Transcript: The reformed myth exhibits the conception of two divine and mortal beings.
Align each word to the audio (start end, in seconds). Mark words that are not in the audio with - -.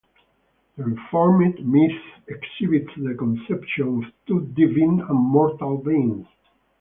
The 0.77 0.83
reformed 0.83 1.63
myth 1.63 2.01
exhibits 2.27 2.89
the 2.97 3.13
conception 3.13 4.03
of 4.03 4.11
two 4.25 4.47
divine 4.55 4.99
and 4.99 5.19
mortal 5.19 5.77
beings. 5.77 6.25